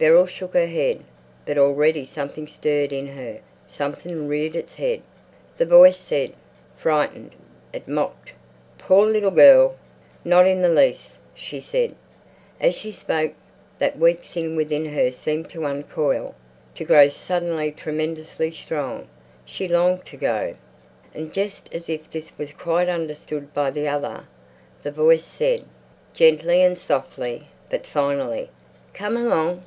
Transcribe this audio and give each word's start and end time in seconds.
Beryl 0.00 0.28
shook 0.28 0.54
her 0.54 0.68
head. 0.68 1.00
But 1.44 1.58
already 1.58 2.06
something 2.06 2.46
stirred 2.46 2.92
in 2.92 3.08
her, 3.16 3.40
something 3.66 4.28
reared 4.28 4.54
its 4.54 4.76
head. 4.76 5.02
The 5.56 5.66
voice 5.66 5.96
said, 5.96 6.34
"Frightened?" 6.76 7.32
It 7.72 7.88
mocked, 7.88 8.30
"Poor 8.78 9.04
little 9.08 9.32
girl!" 9.32 9.74
"Not 10.24 10.46
in 10.46 10.62
the 10.62 10.68
least," 10.68 11.18
said 11.36 11.64
she. 11.64 11.94
As 12.60 12.76
she 12.76 12.92
spoke 12.92 13.32
that 13.80 13.98
weak 13.98 14.22
thing 14.22 14.54
within 14.54 14.84
her 14.86 15.10
seemed 15.10 15.50
to 15.50 15.64
uncoil, 15.66 16.36
to 16.76 16.84
grow 16.84 17.08
suddenly 17.08 17.72
tremendously 17.72 18.52
strong; 18.52 19.08
she 19.44 19.66
longed 19.66 20.06
to 20.06 20.16
go! 20.16 20.54
And 21.12 21.32
just 21.32 21.74
as 21.74 21.88
if 21.88 22.08
this 22.08 22.30
was 22.38 22.52
quite 22.52 22.88
understood 22.88 23.52
by 23.52 23.72
the 23.72 23.88
other, 23.88 24.28
the 24.84 24.92
voice 24.92 25.24
said, 25.24 25.64
gently 26.14 26.62
and 26.62 26.78
softly, 26.78 27.48
but 27.68 27.84
finally, 27.84 28.50
"Come 28.94 29.16
along!" 29.16 29.64